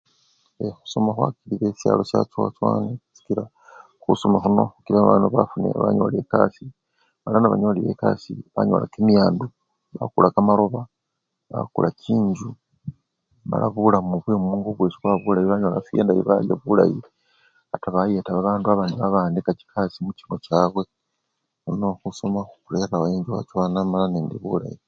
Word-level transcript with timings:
Khusoma 0.83 1.09
khwakilile 1.15 1.67
sisyalo 1.71 2.03
syachowachowane 2.09 2.91
sikila 3.15 3.43
khusoma 4.01 4.37
khuno 4.43 4.63
khukila 4.73 5.07
bandu 5.09 5.27
bafuna! 5.35 5.67
banyola 5.83 6.15
ekasii 6.23 6.71
mala 7.23 7.37
nebanyolile 7.39 7.89
ekasii 7.93 8.45
banyola 8.55 8.85
kimiyandu, 8.93 9.45
bakula 9.95 10.27
kamaloba 10.35 10.81
bakula 11.51 11.89
chinjju 12.01 12.49
mala 13.49 13.65
bulamu 13.73 14.13
bwemungo 14.23 14.69
bwosi 14.75 14.97
bwaba 14.99 15.23
bulayi 15.23 15.47
ba\nyola 15.49 15.75
afiya 15.79 16.01
endayi 16.01 16.21
mala 16.23 16.29
balya 16.37 16.55
bulayi 16.63 16.99
ata 17.75 17.87
bayeta 17.95 18.29
babandu 18.35 18.65
babandi 18.67 18.93
bafunaka 18.99 19.57
chikasi 19.59 19.97
muchingo 20.05 20.35
chabwe 20.45 20.83
nono 21.63 21.87
khusoma 21.99 22.41
khurera 22.51 22.97
enchowa 23.15 23.41
chowana 23.49 23.79
nende 24.13 24.35
bulayi. 24.45 24.77